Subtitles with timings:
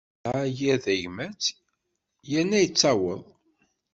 [0.23, 1.41] Isɛa yir tagmat,
[2.37, 3.23] irna ittaweḍ.